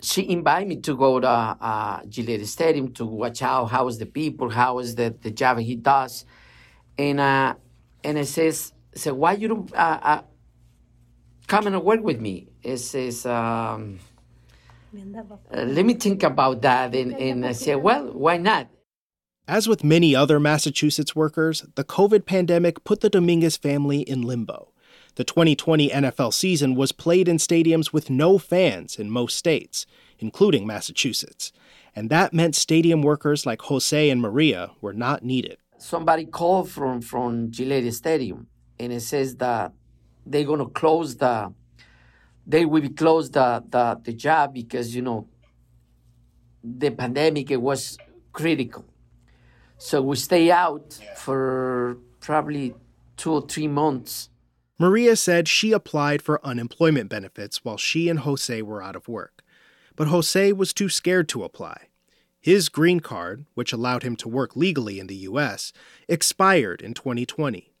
she 0.00 0.26
invited 0.30 0.68
me 0.68 0.76
to 0.76 0.96
go 0.96 1.20
to 1.20 1.28
uh, 1.28 2.02
Gillette 2.08 2.46
Stadium 2.46 2.92
to 2.94 3.04
watch 3.04 3.42
out 3.42 3.66
how 3.66 3.88
is 3.88 3.98
the 3.98 4.06
people, 4.06 4.48
how 4.48 4.78
is 4.78 4.94
the, 4.94 5.14
the 5.20 5.30
job 5.30 5.58
he 5.58 5.76
does, 5.76 6.24
and 6.96 7.20
uh, 7.20 7.54
and 8.02 8.16
it 8.16 8.26
says, 8.26 8.72
said 8.94 9.12
why 9.12 9.32
you 9.32 9.48
don't 9.48 9.74
uh, 9.74 9.98
uh, 10.02 10.22
come 11.46 11.66
and 11.66 11.82
work 11.82 12.02
with 12.02 12.20
me? 12.20 12.48
It 12.64 12.78
says. 12.78 13.26
Um, 13.26 14.00
uh, 14.94 15.62
let 15.62 15.84
me 15.84 15.94
think 15.94 16.22
about 16.22 16.62
that 16.62 16.94
and, 16.94 17.14
and 17.14 17.44
I 17.44 17.52
say, 17.52 17.74
well, 17.74 18.12
why 18.12 18.36
not? 18.36 18.68
As 19.48 19.68
with 19.68 19.82
many 19.82 20.14
other 20.14 20.38
Massachusetts 20.38 21.16
workers, 21.16 21.66
the 21.74 21.84
COVID 21.84 22.26
pandemic 22.26 22.84
put 22.84 23.00
the 23.00 23.10
Dominguez 23.10 23.56
family 23.56 24.00
in 24.00 24.22
limbo. 24.22 24.72
The 25.16 25.24
2020 25.24 25.90
NFL 25.90 26.32
season 26.32 26.74
was 26.74 26.92
played 26.92 27.28
in 27.28 27.36
stadiums 27.36 27.92
with 27.92 28.08
no 28.08 28.38
fans 28.38 28.96
in 28.98 29.10
most 29.10 29.36
states, 29.36 29.84
including 30.18 30.66
Massachusetts. 30.66 31.52
And 31.94 32.08
that 32.10 32.32
meant 32.32 32.54
stadium 32.54 33.02
workers 33.02 33.44
like 33.44 33.62
Jose 33.62 34.10
and 34.10 34.20
Maria 34.20 34.70
were 34.80 34.94
not 34.94 35.24
needed. 35.24 35.58
Somebody 35.78 36.24
called 36.24 36.70
from, 36.70 37.00
from 37.00 37.50
Gillette 37.50 37.92
Stadium, 37.92 38.46
and 38.80 38.92
it 38.92 39.00
says 39.00 39.36
that 39.36 39.72
they're 40.24 40.44
going 40.44 40.60
to 40.60 40.68
close 40.68 41.16
the 41.16 41.52
they 42.46 42.64
will 42.64 42.88
close 42.90 43.30
the, 43.30 43.64
the, 43.68 44.00
the 44.02 44.12
job 44.12 44.54
because, 44.54 44.94
you 44.94 45.02
know, 45.02 45.28
the 46.62 46.90
pandemic 46.90 47.50
it 47.50 47.60
was 47.60 47.98
critical. 48.32 48.84
So 49.78 50.02
we 50.02 50.16
stay 50.16 50.50
out 50.50 50.98
for 51.16 51.98
probably 52.20 52.74
two 53.16 53.32
or 53.32 53.46
three 53.46 53.68
months. 53.68 54.30
Maria 54.78 55.14
said 55.14 55.46
she 55.46 55.72
applied 55.72 56.20
for 56.20 56.44
unemployment 56.44 57.08
benefits 57.08 57.64
while 57.64 57.76
she 57.76 58.08
and 58.08 58.20
Jose 58.20 58.62
were 58.62 58.82
out 58.82 58.96
of 58.96 59.08
work. 59.08 59.42
But 59.96 60.08
Jose 60.08 60.52
was 60.52 60.72
too 60.72 60.88
scared 60.88 61.28
to 61.30 61.44
apply. 61.44 61.88
His 62.40 62.68
green 62.68 63.00
card, 63.00 63.46
which 63.54 63.72
allowed 63.72 64.02
him 64.02 64.16
to 64.16 64.28
work 64.28 64.56
legally 64.56 64.98
in 64.98 65.06
the 65.06 65.14
U.S., 65.16 65.72
expired 66.08 66.82
in 66.82 66.92
2020. 66.92 67.73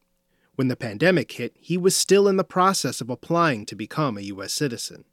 When 0.56 0.68
the 0.68 0.76
pandemic 0.76 1.32
hit, 1.32 1.56
he 1.58 1.76
was 1.76 1.96
still 1.96 2.28
in 2.28 2.36
the 2.36 2.44
process 2.44 3.00
of 3.00 3.10
applying 3.10 3.66
to 3.66 3.74
become 3.74 4.16
a 4.16 4.22
U.S. 4.22 4.52
citizen. 4.52 5.04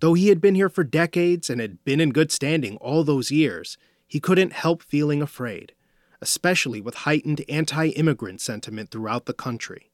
Though 0.00 0.14
he 0.14 0.28
had 0.28 0.40
been 0.40 0.54
here 0.54 0.68
for 0.68 0.84
decades 0.84 1.48
and 1.48 1.60
had 1.60 1.84
been 1.84 2.00
in 2.00 2.10
good 2.10 2.32
standing 2.32 2.76
all 2.78 3.04
those 3.04 3.30
years, 3.30 3.78
he 4.06 4.20
couldn't 4.20 4.52
help 4.52 4.82
feeling 4.82 5.22
afraid, 5.22 5.74
especially 6.20 6.80
with 6.80 6.94
heightened 6.96 7.44
anti 7.48 7.88
immigrant 7.88 8.40
sentiment 8.40 8.90
throughout 8.90 9.26
the 9.26 9.32
country. 9.34 9.90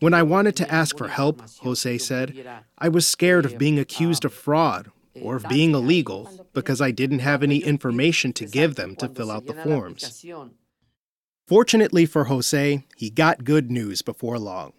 When 0.00 0.14
I 0.14 0.22
wanted 0.22 0.56
to 0.56 0.70
ask 0.72 0.96
for 0.96 1.08
help, 1.08 1.42
Jose 1.60 1.98
said, 1.98 2.62
I 2.78 2.88
was 2.88 3.06
scared 3.06 3.44
of 3.44 3.58
being 3.58 3.78
accused 3.78 4.24
of 4.24 4.32
fraud 4.34 4.90
or 5.20 5.36
of 5.36 5.48
being 5.48 5.74
illegal 5.74 6.28
because 6.52 6.80
I 6.80 6.90
didn't 6.90 7.18
have 7.20 7.42
any 7.42 7.58
information 7.58 8.32
to 8.34 8.46
give 8.46 8.74
them 8.74 8.96
to 8.96 9.08
fill 9.08 9.30
out 9.30 9.46
the 9.46 9.54
forms. 9.54 10.24
Fortunately 11.46 12.06
for 12.06 12.24
Jose, 12.24 12.86
he 12.96 13.10
got 13.10 13.44
good 13.44 13.70
news 13.70 14.00
before 14.00 14.38
long. 14.38 14.72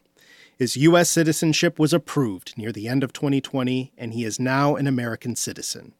His 0.57 0.75
U.S. 0.77 1.11
citizenship 1.11 1.77
was 1.77 1.93
approved 1.93 2.57
near 2.57 2.71
the 2.71 2.87
end 2.87 3.03
of 3.03 3.13
2020, 3.13 3.93
and 3.97 4.13
he 4.13 4.23
is 4.23 4.39
now 4.39 4.75
an 4.75 4.87
American 4.87 5.35
citizen. 5.35 5.93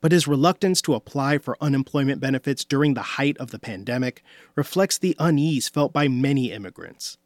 But 0.00 0.12
his 0.12 0.26
reluctance 0.26 0.80
to 0.82 0.94
apply 0.94 1.38
for 1.38 1.58
unemployment 1.60 2.22
benefits 2.22 2.64
during 2.64 2.94
the 2.94 3.02
height 3.02 3.36
of 3.36 3.50
the 3.50 3.58
pandemic 3.58 4.22
reflects 4.54 4.96
the 4.96 5.14
unease 5.18 5.68
felt 5.68 5.92
by 5.92 6.08
many 6.08 6.52
immigrants. 6.52 7.18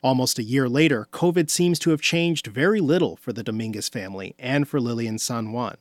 Almost 0.00 0.38
a 0.38 0.44
year 0.44 0.68
later, 0.68 1.08
COVID 1.12 1.50
seems 1.50 1.78
to 1.80 1.90
have 1.90 2.00
changed 2.00 2.46
very 2.46 2.80
little 2.80 3.16
for 3.16 3.32
the 3.32 3.42
Dominguez 3.42 3.88
family 3.88 4.36
and 4.38 4.68
for 4.68 4.80
Lilian 4.80 5.18
San 5.18 5.50
Juan. 5.50 5.76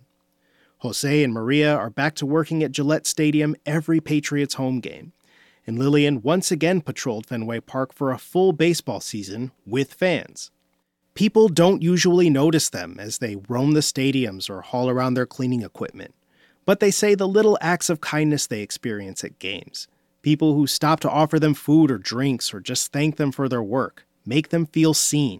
Jose 0.80 1.24
and 1.24 1.34
Maria 1.34 1.76
are 1.76 1.90
back 1.90 2.16
to 2.16 2.26
working 2.26 2.64
at 2.64 2.72
Gillette 2.72 3.06
Stadium 3.06 3.56
every 3.66 4.00
Patriots 4.00 4.56
home 4.56 4.80
game, 4.80 5.14
and 5.70 5.78
Lilian 5.78 6.24
once 6.24 6.52
again 6.52 6.82
patrolled 6.82 7.28
Fenway 7.28 7.60
Park 7.60 7.94
for 7.94 8.10
a 8.12 8.18
full 8.18 8.54
baseball 8.54 9.00
season 9.00 9.52
with 9.68 9.94
fans. 9.94 10.50
People 11.14 11.48
don't 11.48 11.84
usually 11.84 12.28
notice 12.28 12.70
them 12.70 12.96
as 13.00 13.20
they 13.20 13.36
roam 13.48 13.74
the 13.74 13.82
stadiums 13.82 14.50
or 14.50 14.62
haul 14.62 14.90
around 14.90 15.14
their 15.14 15.28
cleaning 15.28 15.62
equipment, 15.62 16.16
but 16.66 16.80
they 16.80 16.90
say 16.90 17.14
the 17.14 17.28
little 17.28 17.56
acts 17.62 17.88
of 17.88 18.02
kindness 18.02 18.48
they 18.48 18.62
experience 18.62 19.24
at 19.24 19.38
games, 19.38 19.88
people 20.24 20.56
who 20.56 20.66
stop 20.66 21.00
to 21.02 21.10
offer 21.10 21.40
them 21.40 21.54
food 21.54 21.92
or 21.92 22.00
drinks 22.00 22.52
or 22.52 22.60
just 22.60 22.92
thank 22.92 23.18
them 23.18 23.32
for 23.32 23.48
their 23.48 23.62
work, 23.62 24.08
make 24.26 24.50
them 24.50 24.66
feel 24.66 24.96
seen. 24.96 25.40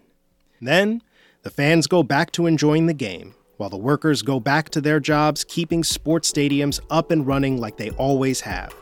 Then, 0.60 1.02
the 1.42 1.50
fans 1.50 1.88
go 1.88 2.04
back 2.04 2.30
to 2.32 2.46
enjoying 2.46 2.86
the 2.86 2.94
game, 2.94 3.34
while 3.56 3.70
the 3.70 3.76
workers 3.76 4.22
go 4.22 4.38
back 4.38 4.68
to 4.70 4.80
their 4.80 5.00
jobs 5.00 5.42
keeping 5.42 5.82
sports 5.82 6.30
stadiums 6.30 6.78
up 6.88 7.10
and 7.10 7.26
running 7.26 7.60
like 7.60 7.78
they 7.78 7.90
always 7.90 8.42
have, 8.42 8.72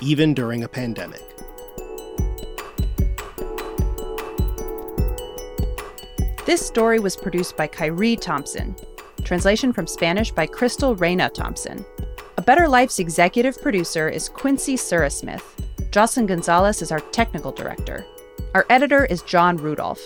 even 0.00 0.34
during 0.34 0.64
a 0.64 0.68
pandemic. 0.68 1.22
This 6.46 6.66
story 6.66 6.98
was 6.98 7.16
produced 7.16 7.56
by 7.56 7.66
Kyrie 7.66 8.16
Thompson. 8.16 8.74
Translation 9.22 9.72
from 9.72 9.86
Spanish 9.86 10.30
by 10.30 10.46
Crystal 10.46 10.96
Reyna 10.96 11.28
Thompson. 11.28 11.84
A 12.38 12.42
Better 12.42 12.66
Life's 12.66 12.98
executive 12.98 13.60
producer 13.60 14.08
is 14.08 14.28
Quincy 14.28 14.76
Surasmith. 14.76 15.44
Jocelyn 15.90 16.26
Gonzalez 16.26 16.80
is 16.80 16.90
our 16.90 17.00
technical 17.00 17.52
director. 17.52 18.06
Our 18.54 18.64
editor 18.70 19.04
is 19.04 19.20
John 19.22 19.58
Rudolph. 19.58 20.00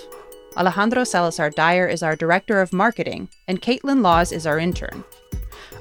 Alejandro 0.56 1.04
Salazar 1.04 1.50
Dyer 1.50 1.86
is 1.86 2.02
our 2.02 2.16
director 2.16 2.60
of 2.60 2.72
marketing, 2.72 3.28
and 3.46 3.62
Caitlin 3.62 4.02
Laws 4.02 4.32
is 4.32 4.46
our 4.46 4.58
intern. 4.58 5.04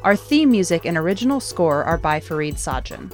Our 0.03 0.15
theme 0.15 0.51
music 0.51 0.85
and 0.85 0.97
original 0.97 1.39
score 1.39 1.83
are 1.83 1.97
by 1.97 2.19
Fareed 2.19 2.55
Sajjan. 2.55 3.11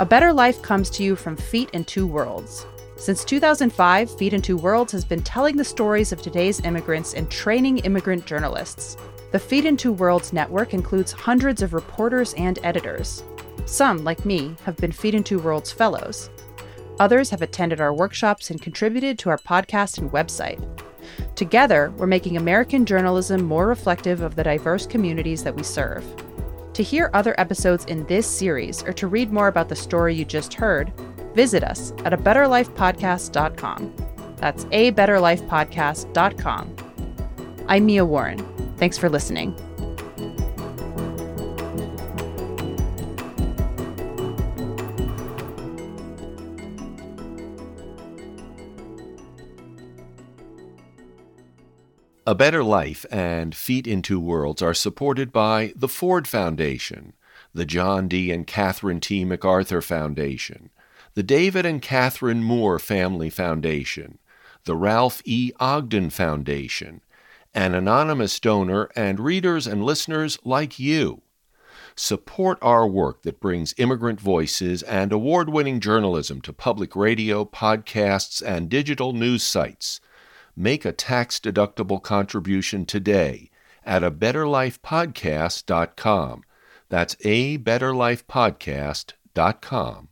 A 0.00 0.06
Better 0.06 0.32
Life 0.32 0.62
comes 0.62 0.90
to 0.90 1.02
you 1.02 1.16
from 1.16 1.34
Feet 1.36 1.70
in 1.70 1.84
Two 1.84 2.06
Worlds. 2.06 2.66
Since 2.94 3.24
2005, 3.24 4.16
Feet 4.16 4.32
in 4.32 4.40
Two 4.40 4.56
Worlds 4.56 4.92
has 4.92 5.04
been 5.04 5.24
telling 5.24 5.56
the 5.56 5.64
stories 5.64 6.12
of 6.12 6.22
today's 6.22 6.60
immigrants 6.60 7.14
and 7.14 7.28
training 7.28 7.78
immigrant 7.78 8.24
journalists. 8.24 8.96
The 9.32 9.40
Feet 9.40 9.64
in 9.64 9.76
Two 9.76 9.92
Worlds 9.92 10.32
network 10.32 10.72
includes 10.72 11.10
hundreds 11.10 11.62
of 11.62 11.74
reporters 11.74 12.32
and 12.34 12.60
editors. 12.62 13.24
Some, 13.64 14.04
like 14.04 14.24
me, 14.24 14.54
have 14.64 14.76
been 14.76 14.92
Feet 14.92 15.16
in 15.16 15.24
Two 15.24 15.40
Worlds 15.40 15.72
fellows. 15.72 16.30
Others 17.00 17.30
have 17.30 17.42
attended 17.42 17.80
our 17.80 17.92
workshops 17.92 18.52
and 18.52 18.62
contributed 18.62 19.18
to 19.18 19.30
our 19.30 19.38
podcast 19.38 19.98
and 19.98 20.12
website. 20.12 20.64
Together, 21.34 21.92
we're 21.96 22.06
making 22.06 22.36
American 22.36 22.86
journalism 22.86 23.42
more 23.42 23.66
reflective 23.66 24.20
of 24.20 24.36
the 24.36 24.44
diverse 24.44 24.86
communities 24.86 25.42
that 25.42 25.56
we 25.56 25.64
serve. 25.64 26.04
To 26.78 26.84
hear 26.84 27.10
other 27.12 27.34
episodes 27.38 27.84
in 27.86 28.06
this 28.06 28.24
series 28.24 28.84
or 28.84 28.92
to 28.92 29.08
read 29.08 29.32
more 29.32 29.48
about 29.48 29.68
the 29.68 29.74
story 29.74 30.14
you 30.14 30.24
just 30.24 30.54
heard, 30.54 30.92
visit 31.34 31.64
us 31.64 31.92
at 32.04 32.12
a 32.12 32.16
abetterlifepodcast.com. 32.16 33.94
That's 34.36 34.64
a 34.70 34.92
abetterlifepodcast.com. 34.92 36.76
I'm 37.66 37.84
Mia 37.84 38.04
Warren. 38.04 38.38
Thanks 38.76 38.96
for 38.96 39.08
listening. 39.08 39.56
A 52.28 52.34
Better 52.34 52.62
Life 52.62 53.06
and 53.10 53.54
Feet 53.54 53.86
in 53.86 54.02
Two 54.02 54.20
Worlds 54.20 54.60
are 54.60 54.74
supported 54.74 55.32
by 55.32 55.72
the 55.74 55.88
Ford 55.88 56.28
Foundation, 56.28 57.14
the 57.54 57.64
John 57.64 58.06
D. 58.06 58.30
and 58.30 58.46
Catherine 58.46 59.00
T. 59.00 59.24
MacArthur 59.24 59.80
Foundation, 59.80 60.68
the 61.14 61.22
David 61.22 61.64
and 61.64 61.80
Catherine 61.80 62.42
Moore 62.42 62.78
Family 62.78 63.30
Foundation, 63.30 64.18
the 64.64 64.76
Ralph 64.76 65.22
E. 65.24 65.52
Ogden 65.58 66.10
Foundation, 66.10 67.00
an 67.54 67.74
anonymous 67.74 68.38
donor, 68.38 68.90
and 68.94 69.20
readers 69.20 69.66
and 69.66 69.82
listeners 69.82 70.38
like 70.44 70.78
you. 70.78 71.22
Support 71.96 72.58
our 72.60 72.86
work 72.86 73.22
that 73.22 73.40
brings 73.40 73.74
immigrant 73.78 74.20
voices 74.20 74.82
and 74.82 75.12
award 75.12 75.48
winning 75.48 75.80
journalism 75.80 76.42
to 76.42 76.52
public 76.52 76.94
radio, 76.94 77.46
podcasts, 77.46 78.42
and 78.46 78.68
digital 78.68 79.14
news 79.14 79.42
sites 79.42 80.02
make 80.58 80.84
a 80.84 80.92
tax 80.92 81.38
deductible 81.38 82.02
contribution 82.02 82.84
today 82.84 83.48
at 83.84 84.02
a 84.02 84.10
betterlifepodcast.com. 84.10 86.42
That's 86.88 87.16
a 87.20 87.58
betterlifepodcast.com. 87.58 90.07